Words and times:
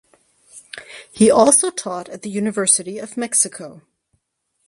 He 1.11 1.29
also 1.29 1.69
taught 1.69 2.09
at 2.09 2.23
the 2.23 2.29
University 2.31 2.97
of 2.97 3.17
Mexico. 3.17 3.83